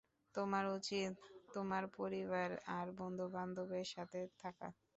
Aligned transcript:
তোমার 0.35 0.65
উচিৎ 0.77 1.13
তোমার 1.49 1.83
পরিবার 1.97 2.47
আর 2.77 2.87
বন্ধুবান্ধবদের 2.99 3.85
সাথে 3.93 4.19
থাকা। 4.39 4.67